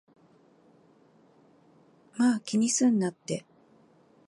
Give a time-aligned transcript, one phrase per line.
[2.15, 3.45] まぁ、気にすんなって